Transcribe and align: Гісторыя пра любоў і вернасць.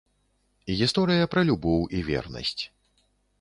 Гісторыя 0.79 1.27
пра 1.33 1.41
любоў 1.51 1.85
і 1.99 2.01
вернасць. 2.09 2.63